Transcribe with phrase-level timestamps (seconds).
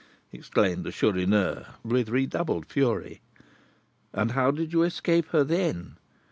[0.31, 3.21] exclaimed the Chourineur, with redoubled fury.
[4.13, 5.97] "And how did you escape her then?"